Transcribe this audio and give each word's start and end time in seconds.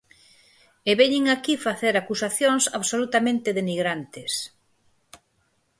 E 0.89 0.91
veñen 0.99 1.23
aquí 1.35 1.53
facer 1.67 1.93
acusacións 1.97 2.63
absolutamente 2.79 3.49
denigrantes. 3.59 4.33